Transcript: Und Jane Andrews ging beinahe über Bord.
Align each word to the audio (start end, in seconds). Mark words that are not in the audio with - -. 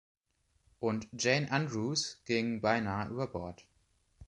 Und 0.79 1.09
Jane 1.15 1.51
Andrews 1.51 2.23
ging 2.25 2.59
beinahe 2.59 3.07
über 3.09 3.27
Bord. 3.27 3.67